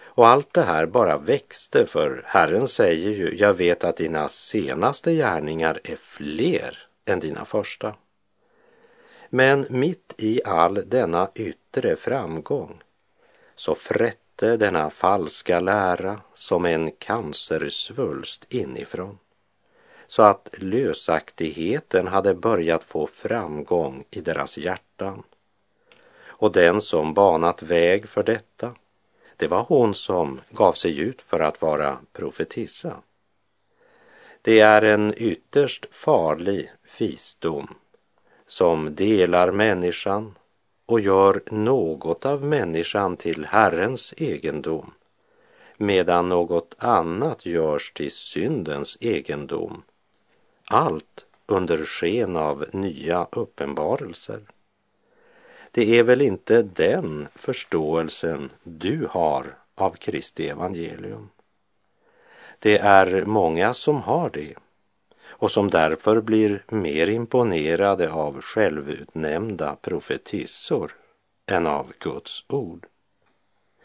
Och 0.01 0.29
allt 0.29 0.55
det 0.55 0.63
här 0.63 0.87
bara 0.87 1.19
växte 1.19 1.87
för 1.87 2.23
Herren 2.27 2.69
säger 2.69 3.11
ju, 3.11 3.37
jag 3.39 3.55
vet 3.55 3.85
att 3.85 3.97
dina 3.97 4.29
senaste 4.29 5.15
gärningar 5.15 5.81
är 5.85 5.97
fler 5.97 6.79
än 7.05 7.21
dina 7.21 7.45
första. 7.45 7.95
Men 9.31 9.67
mitt 9.71 10.15
i 10.19 10.41
all 10.45 10.75
denna 10.87 11.31
yttre 11.35 11.97
framgång 11.97 12.83
så 13.57 13.75
frätte 14.39 14.57
denna 14.57 14.91
falska 14.91 15.61
lära 15.61 16.21
som 16.35 16.65
en 16.65 16.91
cancersvulst 16.91 18.47
inifrån 18.49 19.19
så 20.07 20.23
att 20.23 20.49
lösaktigheten 20.59 22.07
hade 22.07 22.35
börjat 22.35 22.85
få 22.85 23.07
framgång 23.07 24.05
i 24.11 24.21
deras 24.21 24.59
hjärtan. 24.59 25.23
Och 26.41 26.53
den 26.53 26.81
som 26.81 27.15
banat 27.15 27.63
väg 27.63 28.09
för 28.09 28.23
detta, 28.23 28.75
det 29.37 29.49
var 29.49 29.63
hon 29.69 29.95
som 29.95 30.41
gav 30.51 30.73
sig 30.73 30.99
ut 30.99 31.23
för 31.23 31.41
att 31.41 31.63
vara 31.63 31.99
profetissa. 32.13 33.03
Det 34.43 34.61
är 34.61 34.83
en 34.83 35.15
ytterst 35.17 35.87
farlig 35.91 36.73
fisdom 36.85 37.75
som 38.47 38.95
delar 38.95 39.53
människan 39.53 40.35
och 40.89 41.01
gör 41.01 41.43
något 41.51 42.27
av 42.27 42.45
människan 42.45 43.17
till 43.17 43.47
Herrens 43.47 44.15
egendom 44.17 44.95
medan 45.77 46.29
något 46.29 46.75
annat 46.79 47.47
görs 47.47 47.93
till 47.93 48.11
syndens 48.11 48.97
egendom. 49.01 49.83
Allt 50.65 51.27
under 51.47 51.85
sken 51.85 52.37
av 52.37 52.65
nya 52.73 53.27
uppenbarelser. 53.33 54.41
Det 55.71 55.99
är 55.99 56.03
väl 56.03 56.23
inte 56.23 56.63
den 56.63 57.29
förståelsen 57.35 58.51
du 58.63 59.09
har 59.11 59.59
av 59.75 59.91
Kristi 59.91 60.49
evangelium? 60.49 61.29
Det 62.59 62.79
är 62.79 63.25
många 63.25 63.75
som 63.75 64.03
har 64.03 64.31
det 64.31 64.55
och 65.39 65.51
som 65.51 65.71
därför 65.71 66.21
blir 66.21 66.65
mer 66.69 67.09
imponerade 67.09 68.13
av 68.13 68.41
självutnämnda 68.41 69.77
profetissor 69.77 70.97
än 71.47 71.67
av 71.67 71.93
Guds 71.99 72.45
ord. 72.49 72.87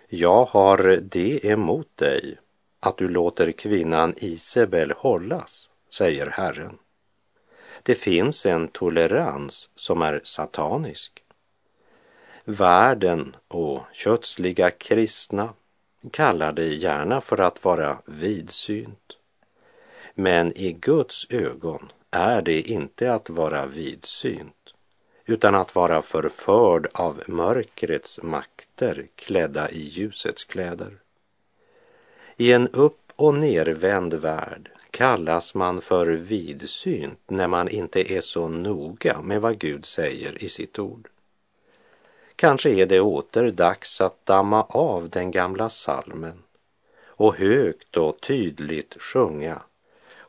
Jag 0.07 0.45
har 0.45 0.99
det 1.01 1.45
emot 1.45 1.97
dig 1.97 2.37
att 2.79 2.97
du 2.97 3.09
låter 3.09 3.51
kvinnan 3.51 4.13
Isabel 4.17 4.91
hållas, 4.91 5.69
säger 5.89 6.27
Herren. 6.27 6.77
Det 7.83 7.95
finns 7.95 8.45
en 8.45 8.67
tolerans 8.67 9.69
som 9.75 10.01
är 10.01 10.21
satanisk. 10.23 11.23
Världen 12.45 13.35
och 13.47 13.81
kötsliga 13.93 14.71
kristna 14.71 15.53
kallar 16.11 16.53
det 16.53 16.67
gärna 16.67 17.21
för 17.21 17.37
att 17.37 17.63
vara 17.63 17.97
vidsynt. 18.05 19.02
Men 20.13 20.57
i 20.57 20.71
Guds 20.71 21.27
ögon 21.29 21.91
är 22.11 22.41
det 22.41 22.61
inte 22.61 23.13
att 23.13 23.29
vara 23.29 23.65
vidsynt, 23.65 24.73
utan 25.25 25.55
att 25.55 25.75
vara 25.75 26.01
förförd 26.01 26.87
av 26.93 27.23
mörkrets 27.27 28.19
makter 28.23 29.07
klädda 29.15 29.69
i 29.69 29.79
ljusets 29.79 30.45
kläder. 30.45 30.97
I 32.37 32.51
en 32.51 32.67
upp 32.67 32.99
och 33.15 33.33
nervänd 33.33 34.13
värld 34.13 34.69
kallas 34.91 35.55
man 35.55 35.81
för 35.81 36.07
vidsynt 36.07 37.19
när 37.27 37.47
man 37.47 37.69
inte 37.69 38.13
är 38.13 38.21
så 38.21 38.47
noga 38.47 39.21
med 39.21 39.41
vad 39.41 39.59
Gud 39.59 39.85
säger 39.85 40.43
i 40.43 40.49
sitt 40.49 40.79
ord. 40.79 41.09
Kanske 42.35 42.69
är 42.69 42.85
det 42.85 42.99
åter 42.99 43.51
dags 43.51 44.01
att 44.01 44.25
damma 44.25 44.63
av 44.63 45.09
den 45.09 45.31
gamla 45.31 45.69
salmen 45.69 46.43
och 47.05 47.35
högt 47.35 47.97
och 47.97 48.21
tydligt 48.21 49.01
sjunga 49.01 49.61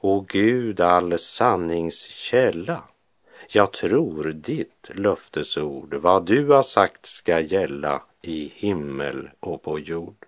O 0.07 0.27
Gud, 0.29 0.81
all 0.81 1.19
sanningskälla, 1.19 2.83
jag 3.49 3.73
tror 3.73 4.25
ditt 4.25 4.91
löftesord, 4.95 5.95
vad 5.95 6.27
du 6.27 6.49
har 6.49 6.63
sagt 6.63 7.07
ska 7.07 7.41
gälla 7.41 8.03
i 8.23 8.53
himmel 8.55 9.31
och 9.41 9.63
på 9.63 9.79
jord. 9.79 10.24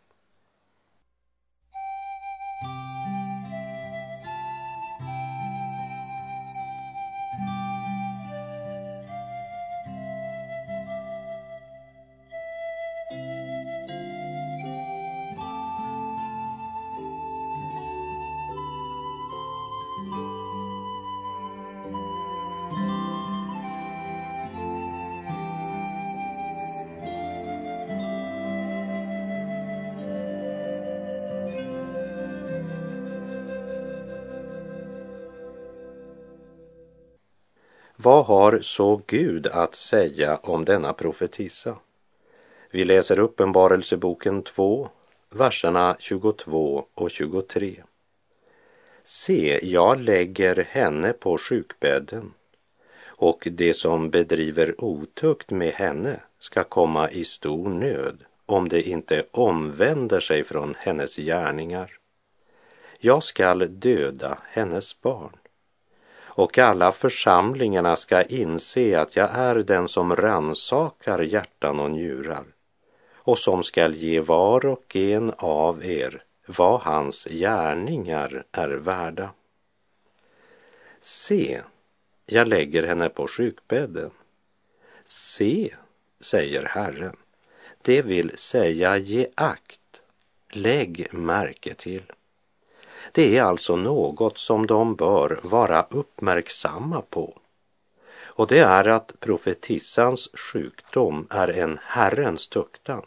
Vad 38.07 38.27
har 38.27 38.59
så 38.63 39.03
Gud 39.07 39.47
att 39.47 39.75
säga 39.75 40.37
om 40.37 40.65
denna 40.65 40.93
profetissa? 40.93 41.77
Vi 42.71 42.85
läser 42.85 43.19
Uppenbarelseboken 43.19 44.43
2, 44.43 44.89
verserna 45.31 45.97
22 45.99 46.85
och 46.95 47.11
23. 47.11 47.83
Se, 49.05 49.61
jag 49.63 50.01
lägger 50.01 50.65
henne 50.69 51.13
på 51.13 51.39
sjukbädden 51.39 52.35
och 53.05 53.49
det 53.51 53.75
som 53.75 54.11
bedriver 54.11 54.85
otukt 54.85 55.51
med 55.51 55.73
henne 55.73 56.21
ska 56.39 56.65
komma 56.65 57.11
i 57.11 57.25
stor 57.25 57.69
nöd 57.69 58.25
om 58.47 58.69
det 58.69 58.83
inte 58.83 59.25
omvänder 59.31 60.21
sig 60.21 60.45
från 60.45 60.75
hennes 60.79 61.17
gärningar. 61.17 61.99
Jag 62.99 63.23
skall 63.23 63.59
döda 63.81 64.39
hennes 64.51 65.01
barn 65.01 65.37
och 66.37 66.59
alla 66.59 66.93
församlingarna 66.93 67.97
ska 67.97 68.23
inse 68.23 69.01
att 69.01 69.17
jag 69.17 69.31
är 69.35 69.55
den 69.55 69.89
som 69.89 70.17
ransakar 70.17 71.19
hjärtan 71.19 71.81
och 71.81 71.91
njurar 71.91 72.45
och 73.15 73.39
som 73.39 73.63
skall 73.63 73.95
ge 73.95 74.21
var 74.21 74.67
och 74.67 74.97
en 74.97 75.33
av 75.37 75.85
er 75.85 76.23
vad 76.47 76.81
hans 76.81 77.25
gärningar 77.25 78.45
är 78.53 78.69
värda. 78.69 79.31
Se, 81.01 81.61
jag 82.27 82.49
lägger 82.49 82.87
henne 82.87 83.09
på 83.09 83.27
sjukbädden. 83.29 84.11
Se, 85.05 85.75
säger 86.21 86.65
Herren, 86.65 87.17
det 87.83 88.03
vill 88.03 88.39
säga 88.39 88.97
ge 88.97 89.29
akt, 89.35 90.01
lägg 90.51 91.09
märke 91.13 91.75
till. 91.75 92.13
Det 93.13 93.37
är 93.37 93.43
alltså 93.43 93.77
något 93.77 94.39
som 94.39 94.67
de 94.67 94.95
bör 94.95 95.41
vara 95.43 95.87
uppmärksamma 95.91 97.03
på. 97.11 97.39
Och 98.25 98.47
det 98.47 98.59
är 98.59 98.89
att 98.89 99.21
profetissans 99.21 100.29
sjukdom 100.35 101.27
är 101.31 101.49
en 101.49 101.79
Herrens 101.83 102.49
tuktan. 102.49 103.03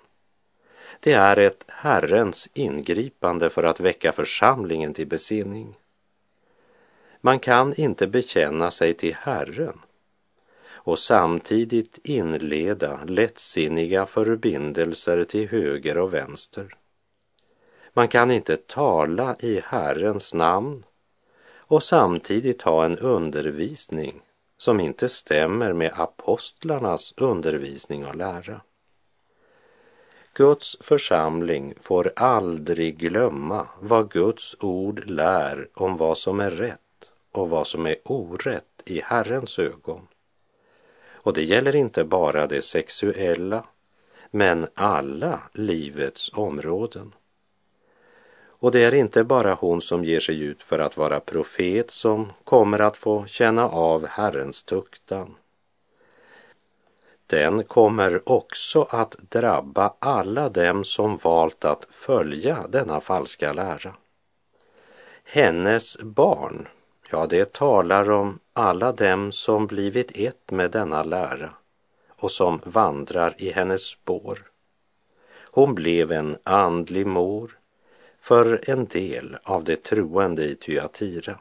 Det 1.00 1.14
är 1.14 1.38
ett 1.38 1.66
Herrens 1.68 2.50
ingripande 2.54 3.50
för 3.50 3.64
att 3.64 3.80
väcka 3.80 4.12
församlingen 4.12 4.94
till 4.94 5.08
besinning. 5.08 5.76
Man 7.22 7.40
kan 7.40 7.74
inte 7.74 8.08
bekänna 8.08 8.72
sig 8.72 8.94
till 8.94 9.16
Herren 9.16 9.80
och 10.90 11.00
samtidigt 11.00 12.00
inleda 12.04 13.00
lättsinniga 13.08 14.06
förbindelser 14.06 15.24
till 15.24 15.50
höger 15.50 15.98
och 15.98 16.14
vänster. 16.14 16.76
Man 18.00 18.08
kan 18.08 18.32
inte 18.32 18.58
tala 18.58 19.36
i 19.40 19.62
Herrens 19.66 20.34
namn 20.34 20.84
och 21.58 21.84
samtidigt 21.84 22.62
ha 22.62 22.86
en 22.86 22.98
undervisning 22.98 24.22
som 24.58 24.80
inte 24.80 25.10
stämmer 25.10 25.74
med 25.74 25.94
apostlarnas 25.96 27.14
undervisning 27.18 28.06
och 28.06 28.16
lära. 28.16 28.62
Guds 30.34 30.78
församling 30.82 31.74
får 31.82 32.14
aldrig 32.16 32.98
glömma 32.98 33.68
vad 33.80 34.12
Guds 34.12 34.56
ord 34.60 35.10
lär 35.10 35.68
om 35.74 35.98
vad 35.98 36.18
som 36.18 36.40
är 36.40 36.52
rätt 36.52 37.10
och 37.32 37.50
vad 37.50 37.68
som 37.68 37.86
är 37.86 37.96
orätt 38.04 38.84
i 38.86 39.02
Herrens 39.02 39.60
ögon. 39.60 40.08
Och 41.12 41.34
det 41.34 41.44
gäller 41.44 41.76
inte 41.76 42.04
bara 42.04 42.48
det 42.48 42.62
sexuella, 42.62 43.64
men 44.32 44.68
alla 44.74 45.42
livets 45.54 46.32
områden. 46.34 47.14
Och 48.60 48.72
det 48.72 48.84
är 48.84 48.94
inte 48.94 49.24
bara 49.24 49.54
hon 49.54 49.82
som 49.82 50.04
ger 50.04 50.20
sig 50.20 50.42
ut 50.42 50.64
för 50.64 50.80
att 50.80 50.98
vara 50.98 51.20
profet 51.20 51.92
som 51.92 52.32
kommer 52.44 52.80
att 52.80 52.98
få 52.98 53.26
känna 53.26 53.70
av 53.70 54.08
Herrens 54.08 54.64
tuktan. 54.64 55.36
Den 57.28 57.64
kommer 57.64 58.30
också 58.30 58.88
att 58.90 59.16
drabba 59.30 59.94
alla 60.00 60.50
dem 60.50 60.84
som 60.84 61.18
valt 61.18 61.66
att 61.66 61.88
följa 61.90 62.68
denna 62.70 63.02
falska 63.02 63.54
lära. 63.54 63.94
Hennes 65.24 65.98
barn, 65.98 66.68
ja, 67.12 67.26
det 67.30 67.54
talar 67.54 68.12
om 68.12 68.40
alla 68.54 68.92
dem 68.92 69.32
som 69.32 69.68
blivit 69.68 70.12
ett 70.18 70.52
med 70.52 70.72
denna 70.72 71.04
lära 71.04 71.50
och 72.10 72.32
som 72.32 72.62
vandrar 72.64 73.36
i 73.38 73.52
hennes 73.52 73.82
spår. 73.82 74.52
Hon 75.52 75.76
blev 75.76 76.12
en 76.12 76.38
andlig 76.44 77.08
mor 77.08 77.59
för 78.30 78.70
en 78.70 78.86
del 78.86 79.38
av 79.44 79.64
de 79.64 79.76
troende 79.76 80.44
i 80.44 80.56
Thyatira. 80.56 81.40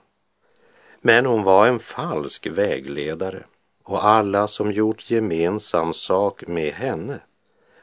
Men 1.01 1.27
hon 1.27 1.43
var 1.43 1.67
en 1.67 1.79
falsk 1.79 2.47
vägledare 2.47 3.45
och 3.85 4.05
alla 4.05 4.47
som 4.47 4.73
gjort 4.73 5.11
gemensam 5.11 5.93
sak 5.93 6.47
med 6.47 6.73
henne 6.73 7.21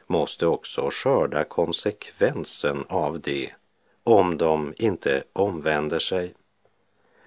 måste 0.06 0.46
också 0.46 0.88
skörda 0.92 1.44
konsekvensen 1.44 2.84
av 2.88 3.20
det 3.20 3.50
om 4.04 4.38
de 4.38 4.74
inte 4.76 5.22
omvänder 5.32 5.98
sig. 5.98 6.34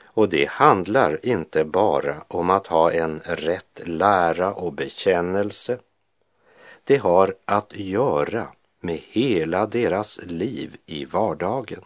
Och 0.04 0.30
det 0.30 0.50
handlar 0.50 1.26
inte 1.26 1.66
bara 1.66 2.16
om 2.28 2.50
att 2.50 2.68
ha 2.68 2.92
en 2.92 3.20
rätt 3.26 3.82
lära 3.86 4.54
och 4.54 4.74
bekännelse. 4.74 5.80
Det 6.84 6.98
har 6.98 7.36
att 7.46 7.76
göra 7.76 8.48
med 8.80 9.02
hela 9.08 9.66
deras 9.66 10.20
liv 10.24 10.78
i 10.86 11.06
vardagen. 11.06 11.84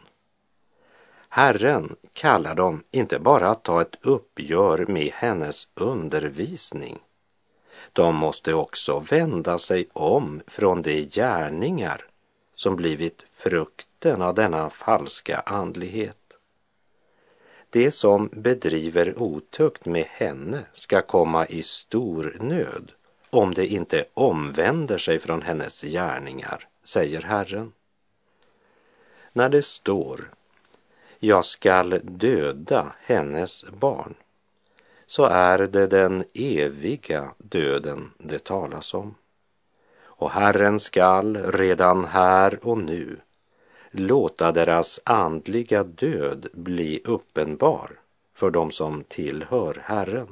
Herren 1.29 1.95
kallar 2.13 2.55
dem 2.55 2.83
inte 2.91 3.19
bara 3.19 3.49
att 3.49 3.63
ta 3.63 3.81
ett 3.81 3.95
uppgör 4.01 4.85
med 4.87 5.11
hennes 5.13 5.67
undervisning. 5.73 6.99
De 7.93 8.15
måste 8.15 8.53
också 8.53 8.99
vända 8.99 9.57
sig 9.57 9.87
om 9.93 10.41
från 10.47 10.81
de 10.81 11.05
gärningar 11.05 12.05
som 12.53 12.75
blivit 12.75 13.23
frukten 13.31 14.21
av 14.21 14.35
denna 14.35 14.69
falska 14.69 15.39
andlighet. 15.39 16.17
Det 17.69 17.91
som 17.91 18.29
bedriver 18.33 19.19
otukt 19.19 19.85
med 19.85 20.05
henne 20.09 20.65
ska 20.73 21.01
komma 21.01 21.45
i 21.45 21.63
stor 21.63 22.37
nöd 22.39 22.91
om 23.29 23.53
det 23.53 23.67
inte 23.67 24.05
omvänder 24.13 24.97
sig 24.97 25.19
från 25.19 25.41
hennes 25.41 25.81
gärningar 25.81 26.67
säger 26.83 27.21
Herren. 27.21 27.73
När 29.33 29.49
det 29.49 29.61
står 29.61 30.29
jag 31.25 31.45
skall 31.45 31.99
döda 32.03 32.93
hennes 32.99 33.65
barn 33.65 34.15
så 35.05 35.25
är 35.25 35.57
det 35.57 35.87
den 35.87 36.23
eviga 36.33 37.31
döden 37.37 38.11
det 38.17 38.43
talas 38.43 38.93
om. 38.93 39.15
Och 40.01 40.31
Herren 40.31 40.79
skall 40.79 41.37
redan 41.37 42.05
här 42.05 42.59
och 42.61 42.77
nu 42.77 43.17
låta 43.91 44.51
deras 44.51 44.99
andliga 45.03 45.83
död 45.83 46.47
bli 46.53 47.01
uppenbar 47.05 47.91
för 48.33 48.51
dem 48.51 48.71
som 48.71 49.03
tillhör 49.03 49.81
Herren. 49.85 50.27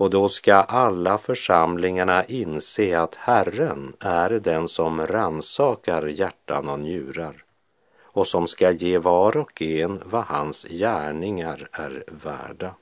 Och 0.00 0.10
då 0.10 0.28
ska 0.28 0.54
alla 0.54 1.18
församlingarna 1.18 2.24
inse 2.24 3.00
att 3.00 3.14
Herren 3.14 3.92
är 4.00 4.30
den 4.30 4.68
som 4.68 5.06
ransakar 5.06 6.06
hjärtan 6.06 6.68
och 6.68 6.80
njurar 6.80 7.44
och 8.02 8.26
som 8.26 8.48
ska 8.48 8.70
ge 8.70 8.98
var 8.98 9.36
och 9.36 9.62
en 9.62 10.00
vad 10.04 10.24
hans 10.24 10.64
gärningar 10.64 11.68
är 11.72 12.04
värda. 12.08 12.74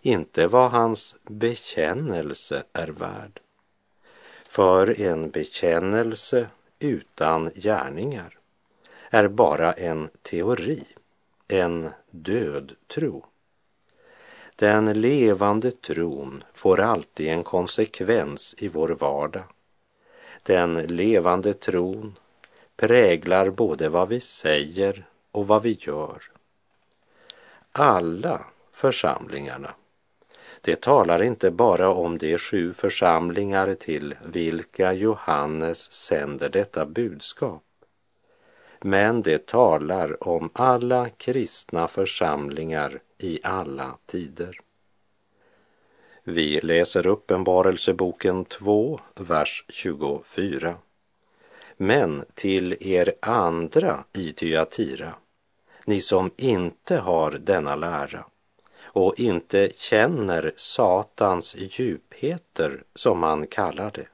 Inte 0.00 0.46
vad 0.46 0.70
hans 0.70 1.16
bekännelse 1.22 2.62
är 2.72 2.88
värd. 2.88 3.40
För 4.46 5.00
en 5.00 5.30
bekännelse 5.30 6.46
utan 6.78 7.50
gärningar 7.54 8.38
är 9.10 9.28
bara 9.28 9.72
en 9.72 10.08
teori, 10.22 10.84
en 11.48 11.90
död 12.10 12.72
tro. 12.94 13.24
Den 14.62 14.92
levande 14.92 15.70
tron 15.70 16.44
får 16.54 16.80
alltid 16.80 17.28
en 17.28 17.42
konsekvens 17.42 18.54
i 18.58 18.68
vår 18.68 18.88
vardag. 18.88 19.42
Den 20.42 20.74
levande 20.74 21.54
tron 21.54 22.18
präglar 22.76 23.50
både 23.50 23.88
vad 23.88 24.08
vi 24.08 24.20
säger 24.20 25.06
och 25.32 25.46
vad 25.46 25.62
vi 25.62 25.78
gör. 25.80 26.22
Alla 27.72 28.40
församlingarna, 28.72 29.74
det 30.60 30.80
talar 30.80 31.22
inte 31.22 31.50
bara 31.50 31.88
om 31.88 32.18
de 32.18 32.38
sju 32.38 32.72
församlingar 32.72 33.74
till 33.74 34.14
vilka 34.24 34.92
Johannes 34.92 35.92
sänder 35.92 36.48
detta 36.48 36.86
budskap 36.86 37.62
men 38.84 39.22
det 39.22 39.46
talar 39.46 40.28
om 40.28 40.50
alla 40.52 41.08
kristna 41.08 41.88
församlingar 41.88 43.00
i 43.18 43.40
alla 43.42 43.98
tider. 44.06 44.60
Vi 46.24 46.60
läser 46.60 47.06
Uppenbarelseboken 47.06 48.44
2, 48.44 49.00
vers 49.14 49.64
24. 49.68 50.74
Men 51.76 52.24
till 52.34 52.76
er 52.80 53.14
andra 53.22 54.04
i 54.12 54.32
Tyatira, 54.32 55.14
ni 55.84 56.00
som 56.00 56.30
inte 56.36 56.96
har 56.96 57.30
denna 57.30 57.76
lära 57.76 58.24
och 58.82 59.20
inte 59.20 59.70
känner 59.74 60.52
Satans 60.56 61.56
djupheter, 61.58 62.84
som 62.94 63.18
man 63.18 63.46
kallar 63.46 63.90
det. 63.90 64.08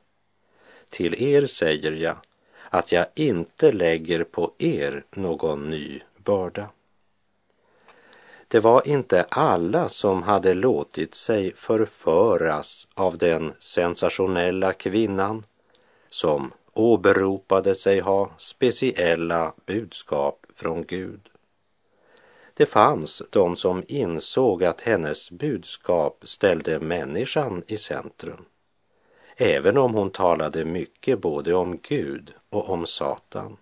Till 0.89 1.23
er 1.23 1.47
säger 1.47 1.93
jag 1.93 2.17
att 2.71 2.93
jag 2.93 3.07
inte 3.15 3.73
lägger 3.73 4.25
på 4.25 4.53
er 4.59 5.05
någon 5.11 5.71
ny 5.71 6.01
börda. 6.25 6.69
Det 8.49 8.61
var 8.61 8.89
inte 8.89 9.27
alla 9.29 9.89
som 9.89 10.23
hade 10.23 10.55
låtit 10.55 11.15
sig 11.15 11.55
förföras 11.55 12.89
av 12.95 13.19
den 13.19 13.53
sensationella 13.59 14.73
kvinnan 14.73 15.45
som 16.11 16.53
åberopade 16.75 17.75
sig 17.75 18.01
ha 18.01 18.31
speciella 18.39 19.53
budskap 19.67 20.47
från 20.55 20.85
Gud. 20.85 21.29
Det 22.55 22.67
fanns 22.67 23.23
de 23.31 23.57
som 23.57 23.83
insåg 23.89 24.65
att 24.65 24.81
hennes 24.81 25.31
budskap 25.31 26.23
ställde 26.27 26.81
människan 26.81 27.63
i 27.67 27.77
centrum 27.77 28.45
även 29.41 29.79
om 29.79 29.95
hon 29.95 30.11
talade 30.11 30.65
mycket 30.65 31.21
både 31.21 31.55
om 31.55 31.79
Gud 31.83 32.33
och 32.51 32.71
om 32.71 32.87
Satan. 32.87 33.57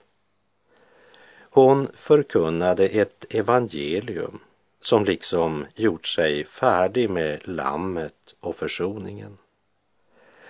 Hon 1.40 1.88
förkunnade 1.94 2.88
ett 2.88 3.34
evangelium 3.34 4.38
som 4.80 5.04
liksom 5.04 5.66
gjort 5.74 6.06
sig 6.06 6.44
färdig 6.44 7.10
med 7.10 7.48
lammet 7.48 8.34
och 8.40 8.56
försoningen. 8.56 9.38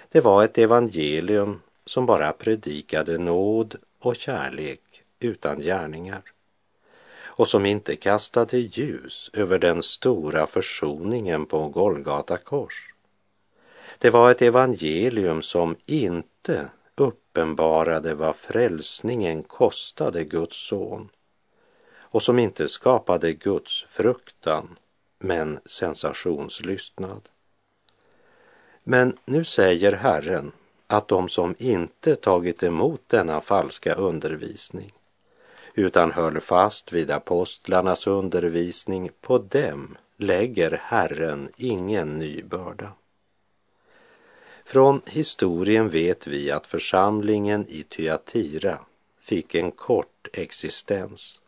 Det 0.08 0.20
var 0.20 0.44
ett 0.44 0.58
evangelium 0.58 1.62
som 1.86 2.06
bara 2.06 2.32
predikade 2.32 3.18
nåd 3.18 3.76
och 3.98 4.16
kärlek 4.16 5.02
utan 5.20 5.60
gärningar. 5.60 6.22
och 7.38 7.48
som 7.48 7.66
inte 7.66 7.96
kastade 7.96 8.58
ljus 8.58 9.30
över 9.32 9.58
den 9.58 9.82
stora 9.82 10.46
försoningen 10.46 11.46
på 11.46 11.68
Golgata 11.68 12.36
kors. 12.36 12.95
Det 13.98 14.10
var 14.10 14.30
ett 14.30 14.42
evangelium 14.42 15.42
som 15.42 15.76
inte 15.86 16.70
uppenbarade 16.94 18.14
vad 18.14 18.36
frälsningen 18.36 19.42
kostade 19.42 20.24
Guds 20.24 20.56
son 20.68 21.08
och 21.98 22.22
som 22.22 22.38
inte 22.38 22.68
skapade 22.68 23.32
Guds 23.32 23.84
fruktan 23.88 24.78
men 25.18 25.60
sensationslystnad. 25.66 27.28
Men 28.84 29.16
nu 29.24 29.44
säger 29.44 29.92
Herren 29.92 30.52
att 30.86 31.08
de 31.08 31.28
som 31.28 31.54
inte 31.58 32.16
tagit 32.16 32.62
emot 32.62 33.02
denna 33.06 33.40
falska 33.40 33.94
undervisning 33.94 34.92
utan 35.74 36.12
höll 36.12 36.40
fast 36.40 36.92
vid 36.92 37.10
apostlarnas 37.10 38.06
undervisning, 38.06 39.10
på 39.20 39.38
dem 39.38 39.96
lägger 40.16 40.80
Herren 40.82 41.48
ingen 41.56 42.18
ny 42.18 42.42
börda. 42.42 42.92
Från 44.68 45.00
historien 45.06 45.88
vet 45.88 46.26
vi 46.26 46.50
att 46.50 46.66
församlingen 46.66 47.66
i 47.68 47.82
Thyatira 47.82 48.78
fick 49.20 49.54
en 49.54 49.70
kort 49.70 50.28
existens 50.32 51.40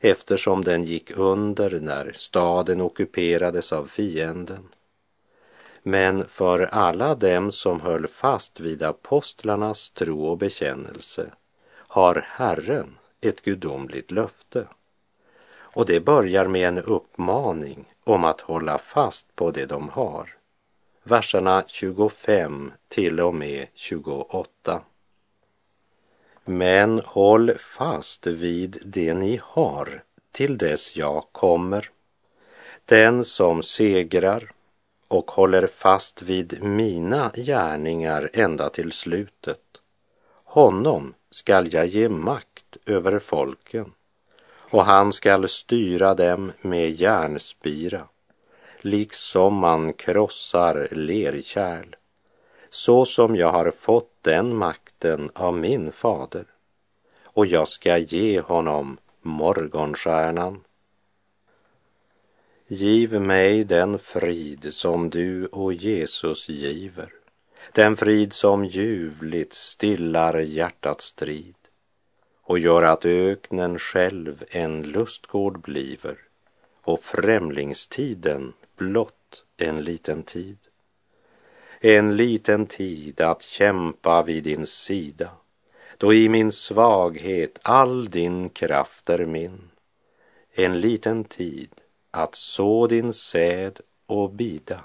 eftersom 0.00 0.64
den 0.64 0.84
gick 0.84 1.10
under 1.16 1.80
när 1.80 2.12
staden 2.14 2.80
ockuperades 2.80 3.72
av 3.72 3.86
fienden. 3.86 4.68
Men 5.82 6.28
för 6.28 6.60
alla 6.60 7.14
dem 7.14 7.52
som 7.52 7.80
höll 7.80 8.08
fast 8.08 8.60
vid 8.60 8.82
apostlarnas 8.82 9.90
tro 9.90 10.26
och 10.26 10.38
bekännelse 10.38 11.30
har 11.76 12.26
Herren 12.28 12.98
ett 13.20 13.42
gudomligt 13.42 14.10
löfte. 14.10 14.66
Och 15.52 15.86
det 15.86 16.00
börjar 16.00 16.46
med 16.46 16.68
en 16.68 16.78
uppmaning 16.78 17.94
om 18.04 18.24
att 18.24 18.40
hålla 18.40 18.78
fast 18.78 19.36
på 19.36 19.50
det 19.50 19.66
de 19.66 19.88
har. 19.88 20.36
Verserna 21.06 21.64
25 21.66 22.72
till 22.88 23.20
och 23.20 23.34
med 23.34 23.66
28. 23.74 24.82
Men 26.44 27.00
håll 27.04 27.52
fast 27.58 28.26
vid 28.26 28.78
det 28.84 29.14
ni 29.14 29.40
har 29.42 30.02
till 30.32 30.58
dess 30.58 30.96
jag 30.96 31.24
kommer. 31.32 31.90
Den 32.84 33.24
som 33.24 33.62
segrar 33.62 34.50
och 35.08 35.30
håller 35.30 35.66
fast 35.66 36.22
vid 36.22 36.62
mina 36.62 37.30
gärningar 37.34 38.30
ända 38.32 38.68
till 38.70 38.92
slutet, 38.92 39.62
honom 40.44 41.14
skall 41.30 41.72
jag 41.72 41.86
ge 41.86 42.08
makt 42.08 42.76
över 42.86 43.18
folken 43.18 43.92
och 44.70 44.84
han 44.84 45.12
skall 45.12 45.48
styra 45.48 46.14
dem 46.14 46.52
med 46.60 46.90
järnspira, 46.90 48.08
liksom 48.84 49.54
man 49.54 49.92
krossar 49.92 50.88
lerkärl, 50.90 51.96
så 52.70 53.04
som 53.04 53.36
jag 53.36 53.52
har 53.52 53.70
fått 53.70 54.12
den 54.22 54.56
makten 54.56 55.30
av 55.34 55.56
min 55.56 55.92
fader, 55.92 56.44
och 57.24 57.46
jag 57.46 57.68
ska 57.68 57.98
ge 57.98 58.40
honom 58.40 58.98
morgonstjärnan. 59.22 60.60
Giv 62.66 63.20
mig 63.20 63.64
den 63.64 63.98
frid 63.98 64.74
som 64.74 65.10
du 65.10 65.46
och 65.46 65.74
Jesus 65.74 66.48
giver, 66.48 67.12
den 67.72 67.96
frid 67.96 68.32
som 68.32 68.64
ljuvligt 68.64 69.52
stillar 69.52 70.38
hjärtats 70.38 71.04
strid 71.04 71.54
och 72.42 72.58
gör 72.58 72.82
att 72.82 73.04
öknen 73.04 73.78
själv 73.78 74.44
en 74.48 74.82
lustgård 74.82 75.60
bliver 75.60 76.18
och 76.82 77.00
främlingstiden 77.00 78.52
blott 78.76 79.44
en 79.56 79.84
liten 79.84 80.22
tid. 80.22 80.58
En 81.80 82.16
liten 82.16 82.66
tid 82.66 83.20
att 83.20 83.42
kämpa 83.42 84.22
vid 84.22 84.44
din 84.44 84.66
sida, 84.66 85.30
då 85.98 86.14
i 86.14 86.28
min 86.28 86.52
svaghet 86.52 87.58
all 87.62 88.10
din 88.10 88.48
kraft 88.48 89.10
är 89.10 89.26
min. 89.26 89.70
En 90.52 90.80
liten 90.80 91.24
tid 91.24 91.70
att 92.10 92.34
så 92.34 92.86
din 92.86 93.12
säd 93.12 93.80
och 94.06 94.30
bida, 94.30 94.84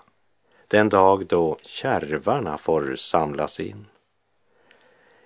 den 0.67 0.89
dag 0.89 1.28
då 1.28 1.58
kärvarna 1.62 2.58
får 2.58 2.95
samlas 2.95 3.60
in. 3.60 3.86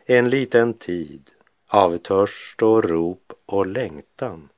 En 0.05 0.29
liten 0.29 0.73
tid 0.73 1.29
av 1.67 1.97
törst 1.97 2.61
och 2.61 2.83
rop 2.83 3.33
och 3.45 3.67
längtan 3.67 4.49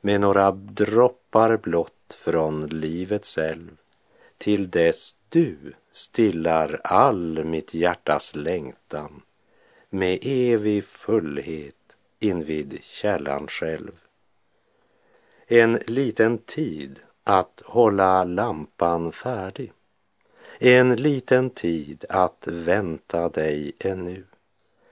med 0.00 0.20
några 0.20 0.50
droppar 0.50 1.56
blott 1.56 1.93
från 2.12 2.66
livets 2.66 3.38
älv 3.38 3.76
till 4.38 4.70
dess 4.70 5.14
du 5.28 5.56
stillar 5.90 6.80
all 6.84 7.44
mitt 7.44 7.74
hjärtas 7.74 8.34
längtan 8.34 9.22
med 9.90 10.18
evig 10.22 10.84
fullhet 10.84 11.96
invid 12.18 12.78
källan 12.82 13.46
själv. 13.48 13.92
En 15.46 15.78
liten 15.86 16.38
tid 16.38 17.00
att 17.24 17.62
hålla 17.64 18.24
lampan 18.24 19.12
färdig. 19.12 19.72
En 20.58 20.96
liten 20.96 21.50
tid 21.50 22.04
att 22.08 22.46
vänta 22.46 23.28
dig 23.28 23.72
ännu 23.78 24.24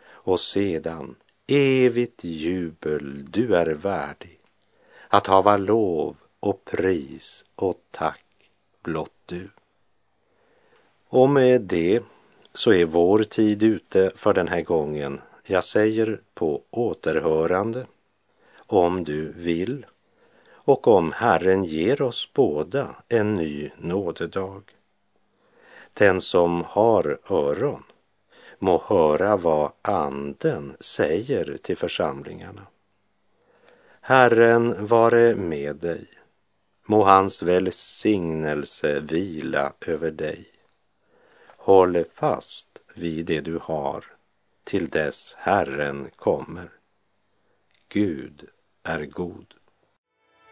och 0.04 0.40
sedan 0.40 1.14
evigt 1.46 2.24
jubel 2.24 3.26
du 3.30 3.56
är 3.56 3.66
värdig 3.66 4.38
att 5.08 5.26
hava 5.26 5.56
lov 5.56 6.16
och 6.42 6.64
pris 6.64 7.44
och 7.56 7.80
tack 7.90 8.24
blott 8.82 9.12
du. 9.26 9.50
Och 11.08 11.28
med 11.28 11.60
det 11.60 12.02
så 12.52 12.72
är 12.72 12.84
vår 12.84 13.18
tid 13.18 13.62
ute 13.62 14.12
för 14.14 14.32
den 14.32 14.48
här 14.48 14.62
gången. 14.62 15.20
Jag 15.44 15.64
säger 15.64 16.20
på 16.34 16.62
återhörande 16.70 17.86
om 18.56 19.04
du 19.04 19.32
vill 19.32 19.86
och 20.50 20.88
om 20.88 21.12
Herren 21.12 21.64
ger 21.64 22.02
oss 22.02 22.28
båda 22.34 22.96
en 23.08 23.34
ny 23.34 23.70
nådedag. 23.78 24.62
Den 25.92 26.20
som 26.20 26.64
har 26.66 27.18
öron 27.30 27.82
må 28.58 28.82
höra 28.86 29.36
vad 29.36 29.72
Anden 29.82 30.76
säger 30.80 31.56
till 31.62 31.76
församlingarna. 31.76 32.66
Herren 34.00 34.86
vare 34.86 35.34
med 35.36 35.76
dig. 35.76 36.06
Må 36.92 37.04
hans 37.04 37.42
välsignelse 37.42 39.00
vila 39.00 39.72
över 39.80 40.10
dig. 40.10 40.46
Håll 41.46 42.04
fast 42.14 42.68
vid 42.94 43.26
det 43.26 43.40
du 43.40 43.58
har 43.62 44.04
till 44.64 44.88
dess 44.88 45.34
Herren 45.38 46.10
kommer. 46.16 46.68
Gud 47.88 48.44
är 48.82 49.04
god. 49.04 49.54